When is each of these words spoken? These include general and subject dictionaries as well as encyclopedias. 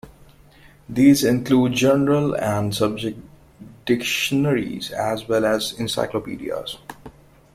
These 0.89 1.23
include 1.23 1.73
general 1.73 2.33
and 2.35 2.73
subject 2.75 3.19
dictionaries 3.85 4.89
as 4.89 5.27
well 5.27 5.45
as 5.45 5.73
encyclopedias. 5.79 6.79